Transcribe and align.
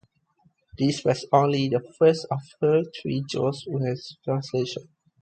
This 0.79 1.03
was 1.05 1.27
only 1.31 1.69
the 1.69 1.79
first 1.99 2.25
of 2.31 2.39
her 2.59 2.81
three 3.03 3.21
Jules 3.29 3.67
Verne 3.69 3.95
translations. 4.25 4.87